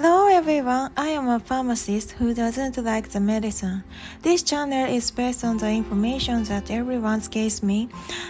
[0.00, 3.82] Hello everyone, I am a pharmacist who doesn't like the medicine.
[4.22, 7.88] This channel is based on the information that everyone gives me.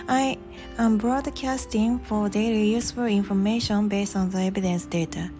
[0.08, 0.38] I
[0.78, 5.30] am broadcasting for daily useful information based on the evidence data.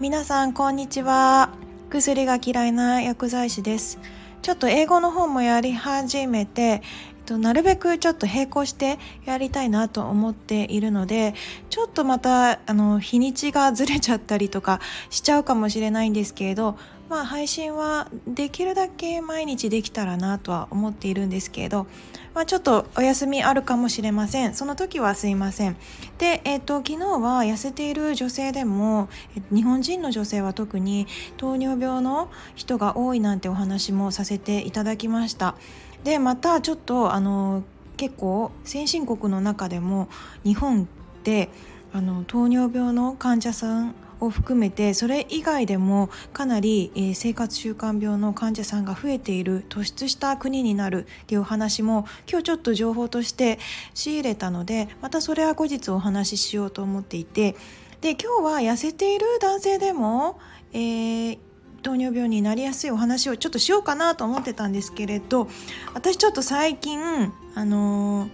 [0.00, 1.50] 皆さん、こんにちは。
[1.88, 4.00] 薬が嫌いな薬剤師です。
[4.42, 6.82] ちょっと英語の方もやり始めて、
[7.24, 11.34] となるべくちょっと並行してやりたいなと思っているので
[11.70, 16.76] ちょっとまたあの日にちがずれちゃったりとかしちゃうかもしれないんですけれど
[17.08, 21.86] まあ配信はできるだけ毎日できたらなとは思っているんですけれど、
[22.34, 24.54] まあ、ちょっとお休みあるかもしれません。
[24.54, 25.76] その時はすいません。
[26.18, 29.08] で、えっ、と昨日は痩せている女性でも
[29.50, 35.56] 日本人の女性は特に糖尿病の人が多いなんてお話もさせていただきました。
[36.04, 37.64] でまたちょっとあの
[37.96, 40.08] 結構先進国の中でも
[40.44, 40.86] 日本っ
[41.22, 41.48] て
[41.92, 53.58] あの糖尿病の患者さんを含めてそれ以外でもかなり、えー、生活習慣病の患者さんが増えている突出した国になるっていうお話も今日ちょっと情報として
[53.94, 57.56] 仕入れたのでまたそれは後日お話ししようと思っていて。
[58.00, 60.38] で今日は痩せている男性でも、
[60.74, 61.38] えー
[61.84, 65.48] 糖尿病になりやすいお話をちょっとしようかなと思ってたんですけれど
[65.92, 68.30] 私ちょっと最近あのー、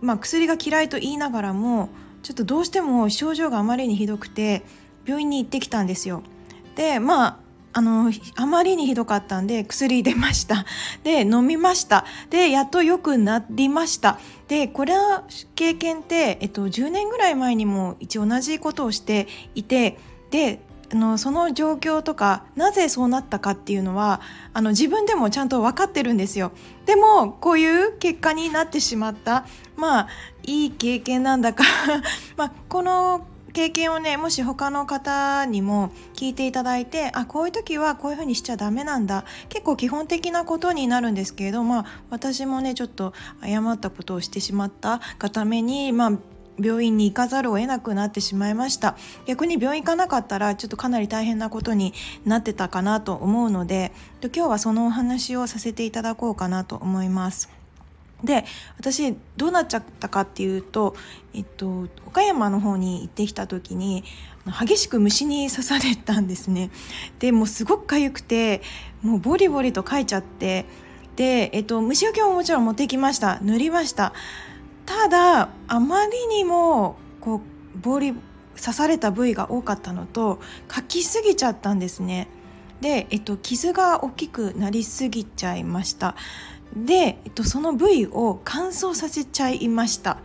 [0.00, 1.90] まあ、薬が嫌いと言いながらも
[2.22, 4.62] ちょっとどうしても症状があまりにひどくて
[5.04, 6.22] 病院に行ってきたんですよ。
[6.76, 7.38] でまあ
[7.74, 10.64] あのあまりにひどかったんで薬出ました。
[11.04, 12.04] で飲みました。
[12.30, 14.18] でやっと良くなりました。
[14.48, 19.98] でこれは経験って、えっと、10年ぐらい前にも一応同じことをしていて
[20.30, 20.60] で
[20.90, 24.20] あのその状況とかなぜそうなったかっていうのは
[24.54, 26.52] あの自分でもちゃんと分かってるんですよ。
[26.86, 30.08] でもこういう結果になってしまったまあ
[30.44, 31.64] いい経験なんだか
[32.36, 46.12] まあこの経験をねもし他の方にも聞いていただいてあこういう時はこういうふうにしちゃダメなんだ結構基本的なことになるんですけれどまあ私もねちょっと誤ったことをしてしまったがためにまあ
[46.58, 48.96] 病院に行かざるを得なくなってしまいました。
[49.26, 53.92] 逆に病院行かなかったらちょっとかなり大変なことになってたかなと思うので
[54.22, 57.50] 今日はそのお話をさせていただこうかなと思います。
[58.24, 58.44] で
[58.78, 60.96] 私どうなっちゃったかっていうと、
[61.34, 64.02] えっと、岡山の方に行ってきた時に
[64.44, 66.70] 激しく虫に刺されたんですね。
[67.20, 68.62] でもうすごく痒くて
[69.02, 70.64] もうボリボリとかいちゃって
[71.14, 73.38] で、えっと、虫除けももちろん持ってきました。
[73.42, 74.12] 塗りました。
[74.88, 78.14] ただあまりにもこうボリ
[78.58, 82.26] 刺された部位が多かったのとかきすぎちゃったんですね。
[82.80, 86.16] で、えっと、傷が大きくなりすぎちゃいました。
[86.74, 90.18] で、えっと、その部位を乾燥させちゃいました。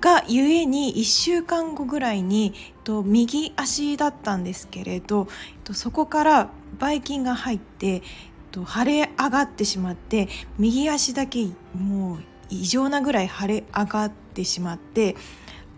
[0.00, 6.50] がゆえに1週間後ぐらいに、えっと、右足だったんですけれど、えっと、そこから
[6.80, 8.02] ばい菌が入って、えっ
[8.50, 10.28] と、腫れ上がってしまって
[10.58, 11.46] 右足だけ
[11.78, 15.16] もう異常なぐらい腫れ上がってしまって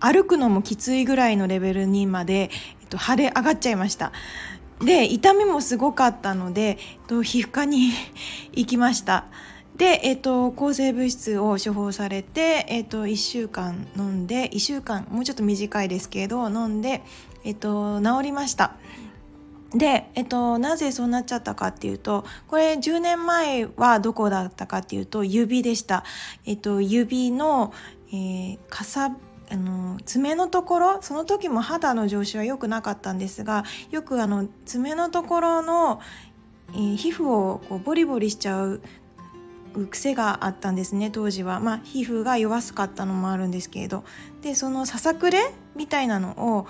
[0.01, 2.51] 歩くのもきついぐらいのレベルにまで、
[2.81, 4.13] えっと、腫れ上がっちゃいました。
[4.81, 7.93] で痛みもすごかったので、えっと、皮膚科に
[8.53, 9.27] 行きました。
[9.77, 17.03] で、えっと、抗生物質を処方されて、えっと、1週間飲んで1週間もうちょっと短いですけど飲んで、
[17.45, 18.75] えっと、治りました。
[19.75, 26.05] で、えっと、なぜそうなっちゃったかっていうと、これ10年前はどこだったかっていうと、指でした。
[26.45, 27.73] えっと、指の、
[28.09, 29.17] えー、かさ、
[29.51, 36.01] あの爪のところその時も肌の上司は良くなかったんですがよくあの爪のところの、
[36.73, 38.81] えー、皮膚をこうボリボリしちゃう
[39.91, 44.05] 癖があったんですね当時は、まあ、皮膚が弱すかったのもあるんですけれど
[44.41, 45.39] でそのささくれ
[45.77, 46.67] みたいなのを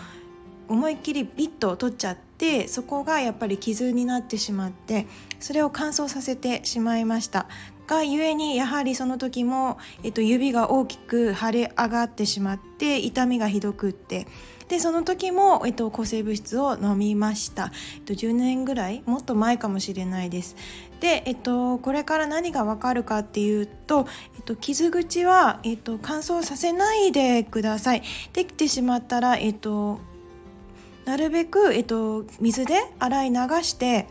[0.68, 2.31] 思いっきりビッと取っちゃって
[2.68, 5.06] そこがやっぱり傷になってしまって
[5.38, 7.46] それを乾燥させてしまいました。
[7.86, 14.26] がゆえにやはりその時も、えっと、指が大きく腫れ上がってしまって痛みがひどくって。
[14.68, 20.56] でその時も、えっと、抗生物質を飲みました、えっと、10年ぐらいもっと前かもしれないです。
[21.00, 24.06] で、えっと、これから何がわかるかっていうと、
[24.36, 28.02] えっと、傷口は、えっと、乾燥させないでください。
[28.32, 30.00] できてしまったら、えっと
[31.04, 34.06] なるべく、えっと、水で洗い流して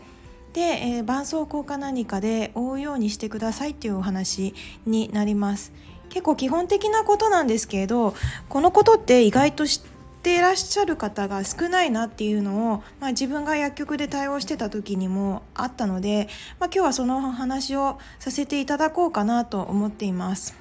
[0.52, 4.54] で、えー、絆創膏か何かで覆うようにしてくださいっていうお話
[4.86, 5.72] になります。
[6.10, 8.14] 結構基本的なことなんですけれど
[8.50, 9.82] このことって意外と知っ
[10.22, 16.28] ていらっしゃる方が少ないなっていうのを、まあ、自分が薬局で対応してた時にもあったので、
[16.60, 20.54] まあ、今日はその話をさせていただこうかなと思っています。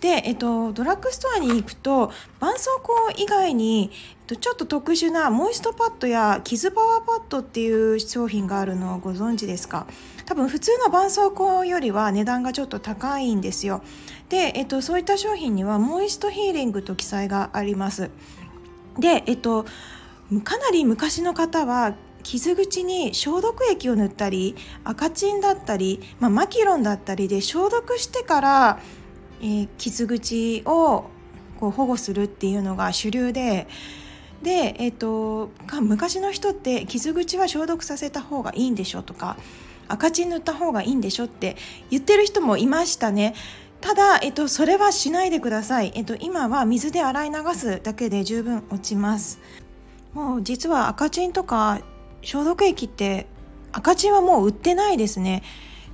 [0.00, 2.70] で、えっと、ドラッグストアに行くと絆創
[3.08, 3.90] 膏以外に、
[4.26, 9.86] ちょっと特殊なモイストパッドや傷パワーパッドっていう商品があるのをご存知ですか？
[10.24, 13.82] 多分普通の絆創膏よりは値段がちょっと高いんですよ。
[14.30, 18.10] で、えっと、そういった商品にはモイストヒーリングと記載があります。
[18.98, 19.66] で、えっと、
[20.42, 28.80] かなり昔の方は傷口に消毒液を塗ったり赤チンだったり、まあ、マキロンだったりで消毒してから、
[29.42, 31.10] えー、傷口を
[31.60, 33.68] こう保護するっていうのが主流で
[34.44, 35.50] で、えーと、
[35.80, 39.36] 昔の人って傷口は消毒させた方がいいんでしょとか
[39.88, 41.56] 赤チン塗った方がいいんでしょって
[41.90, 43.34] 言ってる人もいましたね。
[43.80, 45.92] ただ、えっと、それはしないでください。
[45.94, 49.40] えっと、今は水で洗い流すだけで十分落ちます。
[50.12, 51.80] もう実は赤チンとか
[52.22, 53.26] 消毒液って
[53.72, 55.42] 赤チンはもう売ってないですね。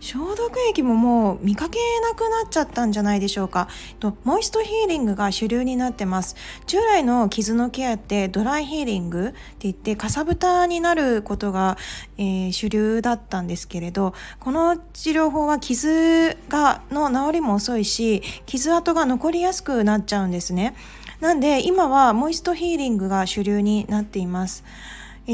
[0.01, 3.69] 消毒液ももう見かけなくなっちゃったんじゃないでしょうか。
[4.01, 6.37] とモイストヒーリングが主流になってます。
[6.67, 11.77] 従来の傷のケアってドライヒーリングって言ってかさぶたになることが、
[12.17, 20.75] えー、主流だったんですけれどこの治療法は傷がの治りも遅いし傷跡が残りやすくなっちゃうんですね。
[21.21, 24.65] なんで今はモイストヒーリングが主流になっています。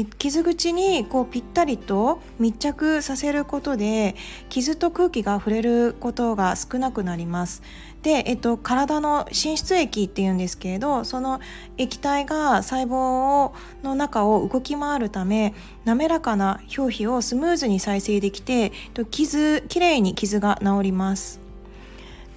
[0.05, 4.15] 傷口にこうぴったりと密着させることで
[4.49, 7.63] 傷と空気が触れることが少なくなります。
[8.03, 11.41] で、えっと、体の浸出液っていうんですけれどその
[11.77, 13.51] 液体が細胞
[13.83, 15.53] の中を動き回るため
[15.83, 18.71] 滑らかな表皮をスムーズに再生できて
[19.09, 21.39] 傷きれいに傷が治ります。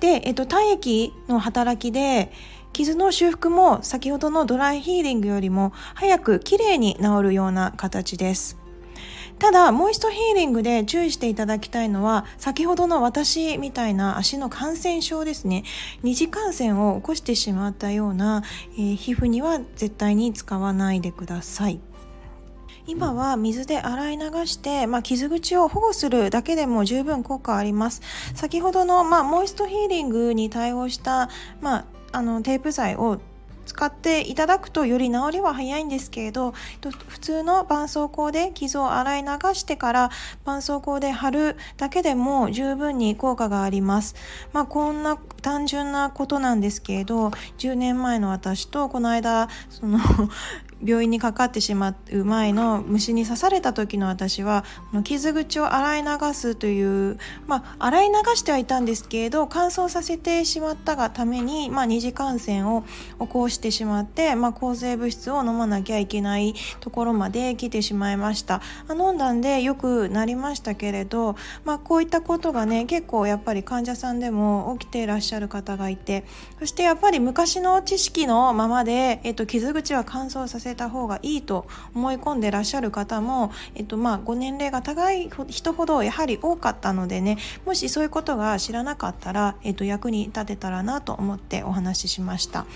[0.00, 2.32] で、えっと、体液の働きで
[2.72, 8.61] 傷の修復も先ほどのドライヒーリングよりも早くきれいに治るような形です。
[9.40, 15.64] ただ、モイストヒーリングで注意していただきたいのは、先ほどの私みたいな足の感染症ですね。
[16.02, 18.43] 二次感染を起こしてしまったような、
[18.75, 21.81] えー、皮膚には絶対に使わないでください。
[22.87, 28.02] 今は水で洗い流して、まあ、傷口を保護するだけでも十分効果あります。
[28.34, 31.31] 先ほどの、まあ、モイストヒーリングに対応した、
[31.62, 33.20] まあ、あのテープ剤を
[33.70, 36.52] 使っていただくとより治りは早いんですけれど
[37.06, 40.10] 普通の絆創膏で傷を洗い流してから
[40.40, 44.16] 絆創膏で貼るだけでも十分に効果があります。
[44.52, 47.28] まあ、こんな単純なことなんですけれど
[47.58, 49.98] 10年前の私とこの間その
[50.84, 54.64] 病院にかかってしまう前の虫に刺された時の私は
[55.04, 62.84] 傷口を洗い流すというまあ洗い流してはいたんですけれど乾燥させてしまったがために、まあ、二次感染を
[63.20, 68.60] 起こしてしまって、まあ、抗生物質を飲まなきゃいけないところまで来てしまいました。
[68.90, 76.24] 飲んだんでよくなりましたけれど、まあ、こういったことがね結構やっぱり患者さんでも起きていらっしゃる方がいて
[76.58, 92.67] そしてやっぱり昔の知識のままで、えっと、傷口は乾燥させせた方がいいと思い込んでらっしゃる方も、えっとまあ、ご年齢が高い人ほどやはり多かったのでねもしそういうことが知らなかったら、えっと、役に立てたらなと思ってお話ししました。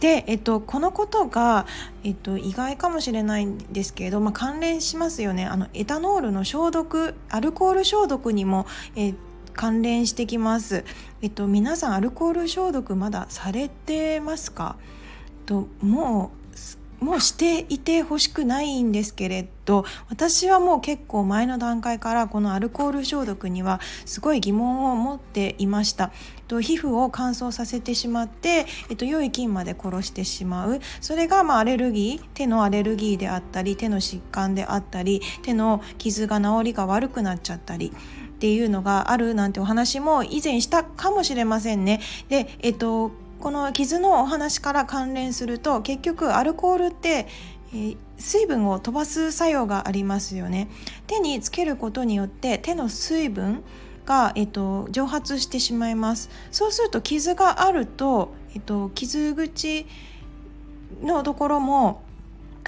[0.00, 1.66] で、えっと、このことが、
[2.04, 9.14] えっと、意外かもしれないんですけれど、まあ、関連しますよねあのエタノールの消毒アルコール消毒にも、え
[9.54, 10.84] 関連してきます。
[11.20, 14.76] えっと、皆さんアルコール消毒まだされてますか？
[15.46, 16.47] ともう
[17.00, 26.10] もうしていてほしくないんですけれど私はもう結構前の段階からこのアルコール消毒にはすごい疑問を持っていました。
[26.48, 37.92] 皮膚を乾燥させてしまって、えっと、良い菌まで殺してしまうそれがまあアレルギー手のアレルギーであったり手の疾患であったり手の傷が治りが悪くなっちゃったり
[38.38, 42.00] っていうのがあるなんてお話も以前したかもしれませんね。
[42.28, 47.26] で、えっとこの傷のお話から関連すると結局アルコールって、
[47.72, 50.68] えー、水分を飛ばす作用がありますよね。
[51.06, 53.62] 手につけることによって手の水分
[54.06, 56.30] が、えっと、蒸発してしまいます。
[56.50, 59.86] そうすると傷があると、えっと、傷口
[61.02, 62.02] のところも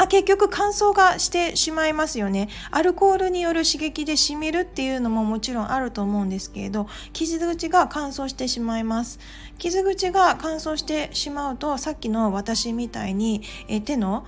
[0.00, 2.48] あ結局乾燥がしてしまいますよね。
[2.70, 9.18] アルコールによる刺激でしみるっていうのももちろんあると思うんですけれど傷口が乾燥してしまいます。
[9.58, 14.24] 傷口が乾燥してしまうとさっきの私みたいにえ手の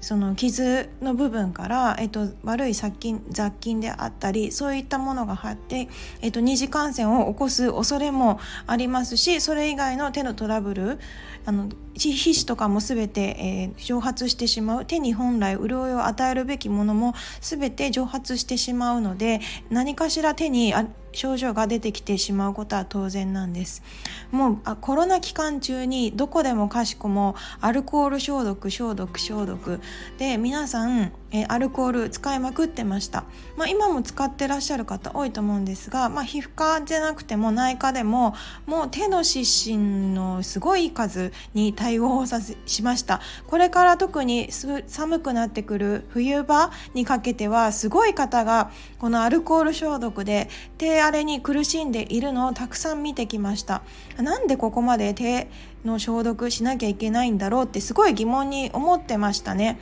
[0.00, 5.88] その傷の部分から、えっと、悪い殺菌雑菌であったりそういったものが入って、
[6.20, 11.00] えっと、二次感染を起こす恐れもありますしそれ以外の手のトラブル
[11.46, 14.84] あの皮脂とかも全て、えー、蒸発してしまう。
[14.84, 20.74] 手に本来潤いを与えるべきものも全て蒸発してしまうので何かしら手に
[21.12, 23.82] 症状が出てきてしまうことは当然なんです。
[24.30, 29.80] もうあコロナ期間中にどこでもかしこもアルコール消毒消毒消毒。
[30.18, 33.24] で皆さんえアルコール使いまくってました、
[33.56, 38.34] まあ、今も使ってらっしゃる方多いと思うんですが、まあ、皮膚科じゃなくても内科でも
[38.66, 43.20] もう手の湿疹のすごい数に対応さしました。
[43.46, 44.50] これから特に
[44.86, 53.82] 寒くなってくる冬場にかけてはすごい方がこのアルコール消毒で手荒れに苦しんでいるのをたくさん見てきました。
[54.16, 55.48] なんでここまで手
[55.84, 59.78] の消毒しなきゃいけないんだろうってすごい疑問に思ってましたね。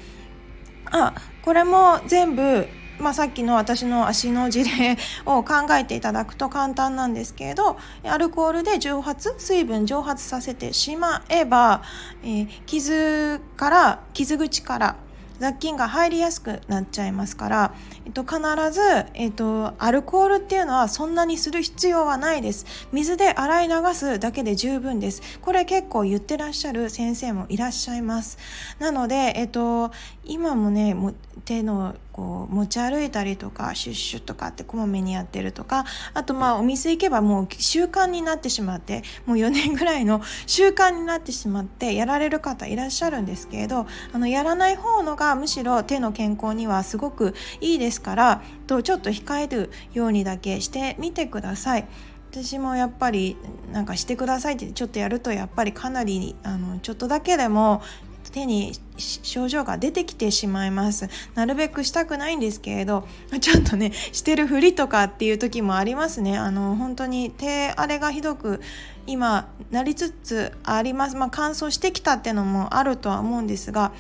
[0.91, 2.67] あこれも全部
[2.99, 11.83] まあ、さっきの私の足の事例を考えていただくと簡単なんですけれどアルコールで蒸発水分蒸発させてしまえば、
[12.23, 14.97] えー、傷から傷口から
[15.41, 17.75] 雑菌が入りやすくなっちゃいますから、
[18.07, 18.39] えっと、必
[18.71, 18.81] ず、
[19.15, 22.67] えっと、アルコールっていうのはそんなにする必要はないです。
[22.93, 25.23] 水で洗い流すだけで十分です。
[25.41, 28.39] これ結構言ってらっしゃる先生もいらっしゃいます。
[28.79, 29.91] なので、えっと、
[30.25, 31.13] 今もねも
[31.45, 35.85] 手のこう持ち歩いたりとかシュッシュとかってこまめにやってるとか
[36.15, 47.94] あとまあお店行けばもう習慣になってしまってもう4年ぐらいの 習慣になってしまってやられる方いらっしゃるんですけれどあのやらない方のがむしろ手の健康にはすごくいいです。
[47.95, 51.87] ですからとちょっと控えるようにだけしてみてください。
[52.33, 53.37] 私もやっぱり
[53.73, 57.81] なんかしてくださいってちょっとやるとやっぱりかなりあのちょっとだけでも
[58.33, 61.09] 手に症状が出てきてしまいます。
[61.37, 63.07] なるべくしたくないんですけれど
[63.41, 66.37] ちょっとねしてるふりとかっていう時もありますね。
[66.37, 68.61] あの本当に手荒れがひどく
[69.07, 71.15] 今なりつつあります。
[71.15, 73.93] まあ乾燥してきたってのもあるとは思うんですが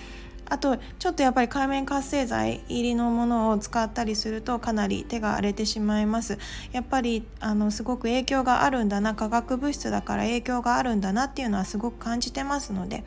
[0.49, 6.39] あとちょっとやっぱり海面活性剤入りのものを使ったりするとかなり手が荒れてしまいます。
[6.73, 13.05] やっぱりあのすごく影響があるんだな化学物質だから影響があるんだなっていうのはすごく感じてますので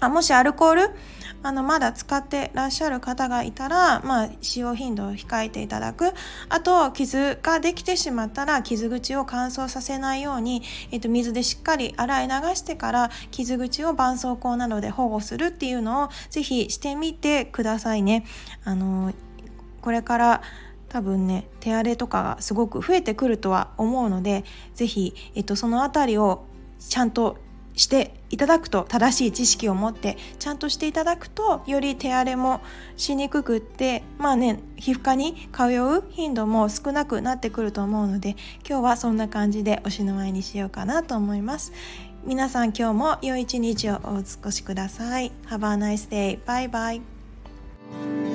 [0.00, 0.90] あもしアルコール？
[1.42, 6.12] あのまだ使ってらっしゃる方がいたら、まあ、使用頻度を控えていただく
[6.48, 18.26] あと傷ができてしまったら傷口を乾燥させないように、えっと、水でしっかり洗い流してから傷口を絆創膏などで保護するっていうのをぜひしてみてくださいね。
[18.64, 19.12] あの
[19.82, 20.42] これから
[20.88, 26.44] 多分ね手荒れとかがすごく増えてくるとは思うので是非、えっと、その辺りを
[26.80, 27.36] ちゃんと
[27.76, 32.60] していただくと正しい知識を持ってちゃんとしていただくとより手荒れも
[32.96, 38.30] しにくくってまあね皮膚科に通う頻度も少なくなってくると思うので
[38.68, 41.72] 今日はそんな感じでおしの前にしようかなと思います
[42.24, 46.40] 皆さん今日も良い一日をお過ごしください Have a nice day.
[46.44, 48.25] Bye bye.